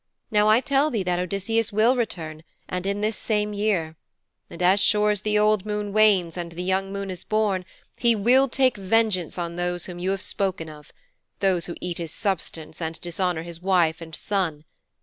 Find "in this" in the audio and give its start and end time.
2.87-3.15